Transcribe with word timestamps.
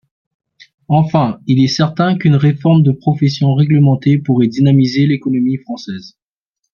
Enfin, 0.87 1.39
il 1.45 1.63
est 1.63 1.67
certain 1.67 2.17
qu’une 2.17 2.33
réforme 2.33 2.81
des 2.81 2.91
professions 2.95 3.53
réglementées 3.53 4.17
pourrait 4.17 4.47
dynamiser 4.47 5.05
l’économie 5.05 5.57
française. 5.57 6.17